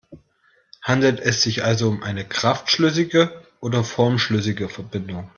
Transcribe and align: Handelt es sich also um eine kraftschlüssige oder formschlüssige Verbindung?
Handelt 0.81 1.19
es 1.19 1.43
sich 1.43 1.63
also 1.63 1.87
um 1.87 2.01
eine 2.01 2.25
kraftschlüssige 2.25 3.39
oder 3.59 3.83
formschlüssige 3.83 4.67
Verbindung? 4.67 5.29